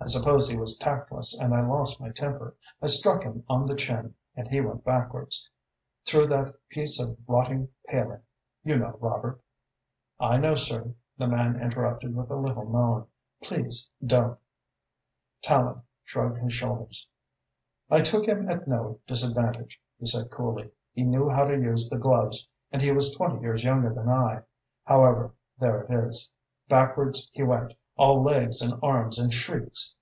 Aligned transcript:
I 0.00 0.06
suppose 0.06 0.48
he 0.48 0.56
was 0.56 0.78
tactless 0.78 1.38
and 1.38 1.52
I 1.52 1.60
lost 1.66 2.00
my 2.00 2.10
temper. 2.10 2.56
I 2.80 2.86
struck 2.86 3.24
him 3.24 3.44
on 3.46 3.66
the 3.66 3.74
chin 3.74 4.14
and 4.36 4.48
he 4.48 4.58
went 4.60 4.84
backwards, 4.84 5.50
through 6.06 6.28
that 6.28 6.54
piece 6.70 6.98
of 6.98 7.18
rotten 7.26 7.68
paling, 7.90 8.22
you 8.64 8.78
know, 8.78 8.96
Robert" 9.00 9.40
"I 10.30 10.38
know, 10.38 10.54
sir," 10.54 10.94
the 11.18 11.26
man 11.26 11.60
interrupted, 11.60 12.14
with 12.16 12.30
a 12.30 12.36
little 12.36 12.64
moan. 12.64 13.06
"Please 13.42 13.90
don't!" 14.02 14.38
Tallente 15.42 15.82
shrugged 16.04 16.38
his 16.38 16.54
shoulders. 16.54 17.06
"I 17.90 18.00
took 18.00 18.24
him 18.24 18.48
at 18.48 18.68
no 18.68 19.00
disadvantage," 19.06 19.82
he 19.98 20.06
said 20.06 20.30
coolly. 20.30 20.70
"He 20.94 21.02
knew 21.02 21.28
how 21.28 21.44
to 21.44 21.58
use 21.60 21.90
the 21.90 21.98
gloves 21.98 22.48
and 22.70 22.80
he 22.80 22.92
was 22.92 23.14
twenty 23.14 23.40
years 23.42 23.62
younger 23.64 23.92
than 23.92 24.08
I. 24.08 24.42
However, 24.84 25.34
there 25.58 25.82
it 25.82 25.90
is. 25.90 26.30
Backwards 26.68 27.28
he 27.32 27.42
went, 27.42 27.74
all 27.96 28.22
legs 28.22 28.62
and 28.62 28.72
arms 28.80 29.18
and 29.18 29.34
shrieks. 29.34 29.96